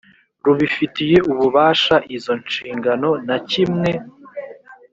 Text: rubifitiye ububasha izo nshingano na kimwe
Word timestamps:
rubifitiye 0.45 1.17
ububasha 1.31 1.95
izo 2.15 2.33
nshingano 2.43 3.09
na 3.27 3.37
kimwe 3.49 3.91